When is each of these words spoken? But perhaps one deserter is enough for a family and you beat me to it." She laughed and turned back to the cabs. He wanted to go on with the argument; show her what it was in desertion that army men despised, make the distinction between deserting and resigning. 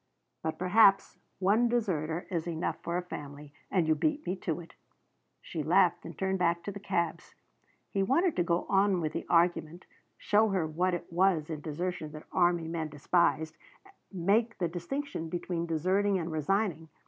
But 0.41 0.57
perhaps 0.57 1.19
one 1.37 1.69
deserter 1.69 2.25
is 2.31 2.47
enough 2.47 2.81
for 2.81 2.97
a 2.97 3.03
family 3.03 3.53
and 3.69 3.87
you 3.87 3.93
beat 3.93 4.25
me 4.25 4.35
to 4.37 4.59
it." 4.59 4.73
She 5.43 5.61
laughed 5.61 6.05
and 6.05 6.17
turned 6.17 6.39
back 6.39 6.63
to 6.63 6.71
the 6.71 6.79
cabs. 6.79 7.35
He 7.91 8.01
wanted 8.01 8.35
to 8.37 8.43
go 8.43 8.65
on 8.67 8.99
with 8.99 9.13
the 9.13 9.27
argument; 9.29 9.85
show 10.17 10.49
her 10.49 10.65
what 10.65 10.95
it 10.95 11.13
was 11.13 11.51
in 11.51 11.61
desertion 11.61 12.13
that 12.13 12.25
army 12.31 12.67
men 12.67 12.89
despised, 12.89 13.55
make 14.11 14.57
the 14.57 14.67
distinction 14.67 15.29
between 15.29 15.67
deserting 15.67 16.17
and 16.17 16.31
resigning. 16.31 16.89